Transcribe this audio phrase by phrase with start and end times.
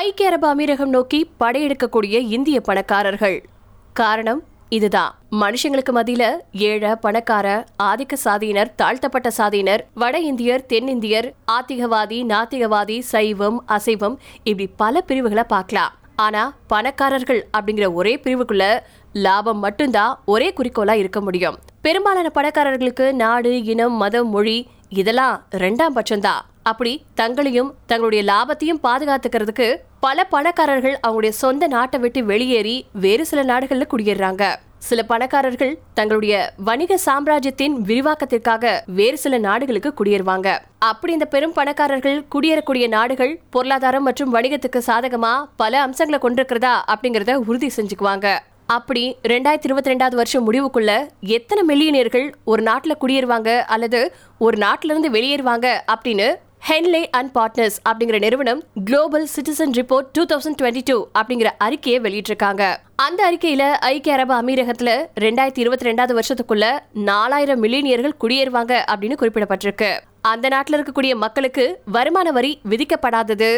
[0.00, 3.36] ஐக்கிய அரபு அமீரகம் நோக்கி படையெடுக்கக்கூடிய இந்திய பணக்காரர்கள்.
[3.92, 5.12] காரணம் இதுதான்.
[5.40, 6.24] மனுஷங்களுக்கு மத்தியில
[6.66, 7.46] ஏழை பணக்கார
[7.82, 15.92] ஆதிக்க சாதியினர் தாழ்த்தப்பட்ட சாதியினர் வட இந்தியர் தென்னிந்தியர் ஆத்திகவாதி நாத்திகவாதி சைவம் அசைவம் இப்படி பல பிரிவுகளை பார்க்கலாம்.
[16.16, 18.64] ஆனா பணக்காரர்கள் அப்படிங்கிற ஒரே பிரிவுக்குள்ள
[19.12, 21.58] லாபம் மட்டும்தான் ஒரே குறிக்கோளா இருக்க முடியும்.
[21.80, 24.58] பெரும்பாலான பணக்காரர்களுக்கு நாடு இனம் மதம் மொழி
[24.88, 26.40] இதெல்லாம் ரெண்டாம் பட்சம்தான்.
[26.62, 29.68] அப்படி தங்களையும் தங்களுடைய லாபத்தையும் பாதுகாத்துக்கிறதுக்கு
[30.04, 34.44] பல பணக்காரர்கள் அவங்களுடைய சொந்த நாட்டை விட்டு வெளியேறி வேறு சில நாடுகளில் குடியேறாங்க.
[34.88, 36.34] சில பணக்காரர்கள் தங்களுடைய
[36.68, 38.64] வணிக சாம்ராஜ்யத்தின் விரிவாக்கத்திற்காக
[38.98, 40.48] வேறு சில நாடுகளுக்கு குடியேறுவாங்க.
[40.90, 47.70] அப்படி இந்த பெரும் பணக்காரர்கள் குடியேறக்கூடிய நாடுகள் பொருளாதாரம் மற்றும் வணிகத்துக்கு சாதகமா பல அம்சங்களை கொண்டிருக்கிறதா அப்படிங்கறத உறுதி
[47.76, 48.28] செஞ்சுக்குவாங்க.
[48.78, 50.92] அப்படி ரெண்டாயிரத்தி இருபத்தி ரெண்டாவது வருஷம் முடிவுக்குள்ள
[51.38, 54.00] எத்தனை மில்லியனியர்கள் ஒரு நாட்டில் குடியேறுவாங்க அல்லது
[54.46, 56.28] ஒரு நாட்டிலிருந்து வெளியேறுவாங்க அப்படின்னு
[56.68, 62.62] ஹென்லே அண்ட் பார்ட்னர்ஸ் அப்படிங்கிற நிறுவனம் global citizen report two thousand twenty two அப்படிங்கிற அறிக்கையை வெளியிட்டிருக்காங்க.
[63.04, 64.90] அந்த அறிக்கையில ஐக்கிய அரபு அமீரகத்துல
[65.24, 66.66] ரெண்டாயிரத்தி இருபத்தி ரெண்டாவது வருஷத்துக்குள்ள
[67.10, 69.90] நாலாயிரம் மில்லியனியர்கள் குடியேறுவாங்க அப்படின்னு குறிப்பிடப்பட்டிருக்கு.
[70.32, 71.64] அந்த நாட்டில் இருக்கக்கூடிய மக்களுக்கு
[71.96, 73.50] வருமான வரி விதிக்கப்படாதது.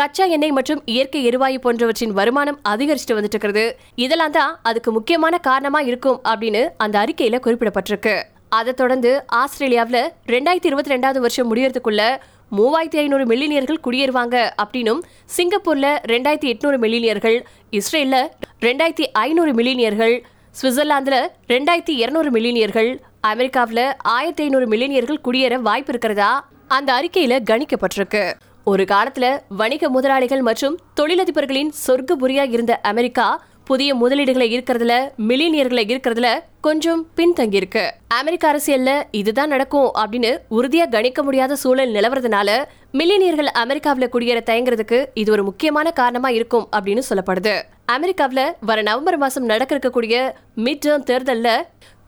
[0.00, 3.64] கச்சா எண்ணெய் மற்றும் இயற்கை எரிவாயு போன்றவற்றின் வருமானம் அதிகரிச்சுட்டு வந்துட்டு இருக்கிறது
[4.04, 8.14] இதெல்லாம் தான் அதுக்கு முக்கியமான காரணமா இருக்கும் அப்படின்னு அந்த அறிக்கையில குறிப்பிடப்பட்டிருக்கு.
[8.58, 12.04] அதை தொடர்ந்து ஆஸ்திரேலியாவில் ரெண்டாயிரத்தி இருபத்தி ரெண்டாவது வருஷம் முடியறதுக்குள்ள
[12.50, 15.02] மூவாயிரத்தி ஐநூறு மில்லினியர்கள் குடியேறுவாங்க அப்படின்னும்
[15.36, 18.26] சிங்கப்பூர்ல ரெண்டாயிரத்தி எட்நூறு மில்லினியர்கள் இஸ்ரேல்ல
[18.60, 20.22] ரெண்டாயிரத்தி ஐநூறு மில்லினியர்கள்
[20.62, 26.48] சுவிட்சர்லாந்துல ரெண்டாயிரத்தி இருநூறு மில்லினியர்கள் அமெரிக்காவில் ஆயிரத்தி ஐநூறு மில்லினியர்கள் குடியேற வாய்ப்பு இருக்கிறதா?
[26.68, 28.32] அந்த அறிக்கையில கணிக்கப்பட்டிருக்கு.
[28.64, 34.92] ஒரு காலத்துல வணிக முதலாளிகள் மற்றும் தொழிலதிபர்களின் சொர்க்க புரியா இருந்த அமெரிக்கா புதிய முதலீடுகளை இருக்கிறதுல
[35.28, 36.28] மில்லினியர்களை இருக்கிறதுல
[36.60, 42.48] கொஞ்சம் பின்தங்கி இருக்கு அமெரிக்க அரசியல்ல இதுதான் நடக்கும் அப்படின்னு உறுதியா கணிக்க முடியாத சூழல் நிலவறதுனால
[42.92, 47.54] மில்லினியர்கள் அமெரிக்காவில குடியேற தயங்குறதுக்கு இது ஒரு முக்கியமான காரணமா இருக்கும் அப்படின்னு சொல்லப்படுது.
[47.92, 50.16] அமெரிக்காவில வர நவம்பர் மாசம் நடக்க இருக்கக்கூடிய
[50.56, 51.48] மிட் டேர்ம் தேர்தல்ல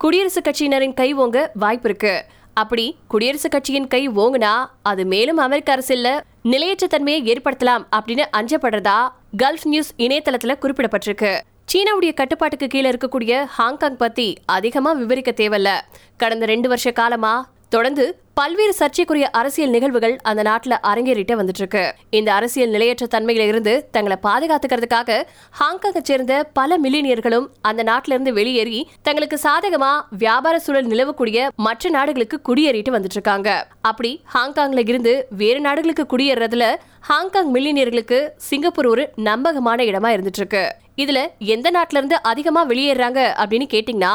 [0.05, 2.25] குடியரசுக் கட்சியினரின் கை ஓங்க வாய்ப்பு இருக்கு.
[2.55, 6.11] அப்படி குடியரசுக் கட்சியின் கை ஓங்குனா அது மேலும் அமெரிக்க அரசியல்ல
[6.43, 8.99] நிலையற்ற தன்மையை ஏற்படுத்தலாம் அப்படின்னு அஞ்சப்படுறதா
[9.43, 11.33] கல்ஃப் நியூஸ் இணையதளத்துல குறிப்பிடப்பட்டிருக்கு.
[11.73, 15.81] சீனாவுடைய கட்டுப்பாட்டுக்கு கீழே இருக்கக்கூடிய ஹாங்காங் பத்தி அதிகமா விவரிக்க தேவையில்ல.
[16.17, 22.29] கடந்த ரெண்டு வருஷ காலமா தொடர்ந்து பல்வேறு சர்ச்சைக்குரிய அரசியல் நிகழ்வுகள் அந்த நாட்டில் அரங்கேறிட்டு வந்துட்டு இருக்கு இந்த
[22.33, 25.17] அரசியல் நிலையற்ற தன்மையில இருந்து தங்களை பாதுகாத்துக்கிறதுக்காக
[25.55, 32.39] ஹாங்காங்கை சேர்ந்த பல மில்லினியர்களும் அந்த நாட்டில இருந்து வெளியேறி தங்களுக்கு சாதகமா வியாபார சூழல் நிலவக்கூடிய மற்ற நாடுகளுக்கு
[32.43, 33.51] குடியேறிட்டு வந்துட்டு இருக்காங்க
[33.83, 36.69] அப்படி ஹாங்காங்ல இருந்து வேறு நாடுகளுக்கு குடியேறதுல
[37.05, 40.65] ஹாங்காங் மில்லினியர்களுக்கு சிங்கப்பூர் ஒரு நம்பகமான இடமா இருந்துட்டு இருக்கு
[40.99, 44.15] இதுல எந்த நாட்டில இருந்து அதிகமா வெளியேறாங்க அப்படின்னு கேட்டீங்கன்னா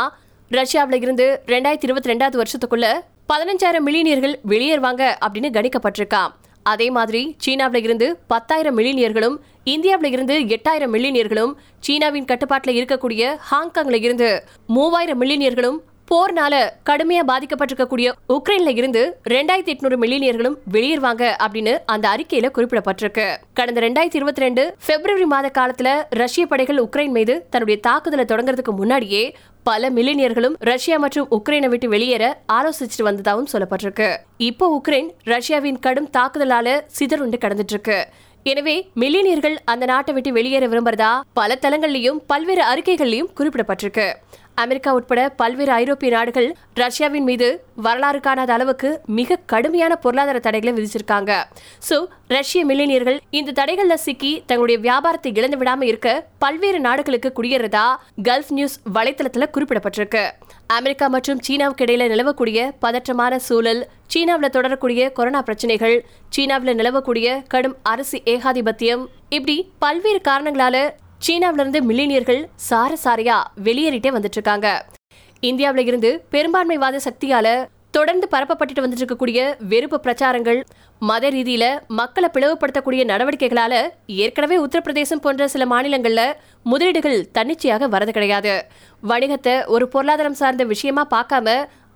[0.52, 2.90] ரஷ்யாவில இருந்து ரெண்டாயிரத்தி இருபத்தி ரெண்டாவது வருஷத்துக்குள்ள
[3.30, 6.34] பதினஞ்சாயிரம் மில்லியனியர்கள் வெளியேறுவாங்க அப்படின்னு கணிக்கப்பட்டிருக்காம்
[6.64, 14.30] அதே மாதிரி சீனாவில் இருந்து பத்தாயிரம் மில்லியனியர்களும் இந்தியாவில் இருந்து எட்டாயிரம் மில்லியனியர்களும் சீனாவின் கட்டுப்பாட்டில் இருக்கக்கூடிய ஹாங்காங்ல இருந்து
[14.68, 15.78] மூவாயிரம் மில்லியனியர்களும்
[16.12, 16.56] போர்னால
[16.90, 23.26] கடுமையா பாதிக்கப்பட்டிருக்கக்கூடிய உக்ரைன்ல இருந்து ரெண்டாயிரத்தி எட்நூறு மில்லியனியர்களும் வெளியேறுவாங்க அப்படின்னு அந்த அறிக்கையில குறிப்பிடப்பட்டிருக்கு.
[23.54, 29.24] கடந்த ரெண்டாயிரத்தி இருபத்தி ரெண்டு பிப்ரவரி மாத காலத்துல ரஷ்ய படைகள் உக்ரைன் மீது தன்னுடைய தாக்குதலை தொடங்குறதுக்கு முன்னாடியே
[29.68, 32.26] பல மில்லினியர்களும் ரஷ்யா மற்றும் உக்ரைனை விட்டு வெளியேற
[32.58, 34.08] ஆலோசிச்சுட்டு வந்ததாகவும் சொல்லப்பட்டிருக்கு.
[34.50, 37.98] இப்போ உக்ரைன் ரஷ்யாவின் கடும் தாக்குதலால சிதறுண்டு கடந்துட்டு இருக்கு
[38.52, 44.08] எனவே மில்லியனியர்கள் அந்த நாட்டை விட்டு வெளியேற விரும்புறதா பல தளங்கள்லயும் பல்வேறு அறிக்கைகள்லயும் குறிப்பிடப்பட்டிருக்கு.
[44.62, 46.48] அமெரிக்கா உட்பட பல்வேறு ஐரோப்பிய நாடுகள்
[46.80, 47.48] ரஷ்யாவின் மீது
[47.86, 51.32] வரலாறு காணாத அளவுக்கு மிக கடுமையான பொருளாதார தடைகளை விதிச்சிருக்காங்க.
[51.88, 51.98] ஸோ
[52.36, 56.10] ரஷ்ய மில்லினியர்கள் இந்த தடைகளில் சிக்கி தங்களுடைய வியாபாரத்தை இழந்து விடாம இருக்க
[56.44, 57.86] பல்வேறு நாடுகளுக்கு குடியேறதா
[58.30, 60.26] கல்ஃப் நியூஸ் வலைத்தளத்தில் குறிப்பிடப்பட்டிருக்கு.
[60.78, 63.82] அமெரிக்கா மற்றும் சீனாவுக்கு இடையில நிலவக்கூடிய பதற்றமான சூழல்
[64.14, 65.98] சீனாவில் தொடரக்கூடிய கொரோனா பிரச்சனைகள்
[66.36, 69.04] சீனாவில் நிலவக்கூடிய கடும் அரசு ஏகாதிபத்தியம்
[69.38, 70.78] இப்படி பல்வேறு காரணங்களால
[71.22, 74.68] சீனாவிலிருந்து மில்லினியர்கள் சார சாரையா வெளியேறிட்டே வந்துட்டு இருக்காங்க
[75.44, 77.48] இந்தியாவில இருந்து பெரும்பான்மைவாத சக்தியால
[77.92, 80.60] தொடர்ந்து பரப்பப்பட்டுட்டு வந்துட்டு இருக்கக்கூடிய வெறுப்பு பிரச்சாரங்கள்
[81.02, 83.74] மத ரீதியில மக்களை பிளவுபடுத்தக்கூடிய நடவடிக்கைகளால
[84.16, 86.22] ஏற்கனவே உத்தரப்பிரதேசம் போன்ற சில மாநிலங்கள்ல
[86.64, 88.54] முதலீடுகள் தன்னிச்சையாக வரது கிடையாது.
[89.04, 91.48] வணிகத்தை ஒரு பொருளாதாரம் சார்ந்த விஷயமா பார்க்காம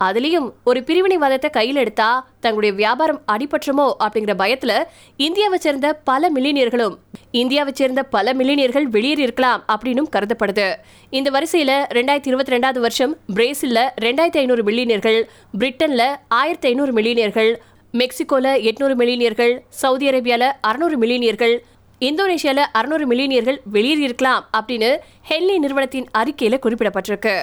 [0.07, 2.09] அதுலேயும் ஒரு பிரிவினைவாதத்தை கையில் எடுத்தா
[2.39, 4.73] தங்களுடைய வியாபாரம் அடிபற்றுமோ அப்படிங்கிற பயத்துல
[5.15, 6.95] இந்தியாவை சேர்ந்த பல மில்லினியர்களும்
[7.31, 10.67] இந்தியாவை சேர்ந்த பல மில்லினியர்கள் வெளியேறி இருக்கலாம் அப்படின்னும் கருதப்படுது.
[11.09, 15.19] இந்த வரிசையில ரெண்டாயிரத்தி இருபத்தி ரெண்டாவது வருஷம் பிரேசில்ல ரெண்டாயிரத்தி ஐநூறு மில்லினியர்கள்
[15.59, 17.51] பிரிட்டன்ல ஆயிரத்தி ஐநூறு மில்லினியர்கள்
[17.93, 21.55] மெக்சிகோல எட்நூறு மில்லினியர்கள் சவுதி அரேபியால அறுநூறு மில்லினியர்கள்
[22.01, 27.35] இந்தோனேஷியால அறுநூறு மில்லியனியர்கள் வெளியேறி இருக்கலாம் அப்படின்னு ஹெல்லி நிறுவனத்தின் அறிக்கையில குறிப்பிடப்பட்டிருக்கு.